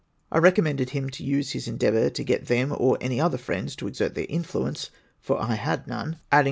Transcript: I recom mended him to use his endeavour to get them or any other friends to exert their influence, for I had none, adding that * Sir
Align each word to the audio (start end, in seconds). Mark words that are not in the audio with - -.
I 0.31 0.39
recom 0.39 0.63
mended 0.63 0.89
him 0.89 1.11
to 1.11 1.23
use 1.23 1.51
his 1.51 1.67
endeavour 1.67 2.09
to 2.09 2.23
get 2.23 2.47
them 2.47 2.73
or 2.75 2.97
any 2.99 3.21
other 3.21 3.37
friends 3.37 3.75
to 3.75 3.87
exert 3.87 4.15
their 4.15 4.25
influence, 4.29 4.89
for 5.19 5.39
I 5.39 5.53
had 5.53 5.85
none, 5.85 5.97
adding 5.97 6.11
that 6.31 6.37
* 6.37 6.37
Sir 6.39 6.39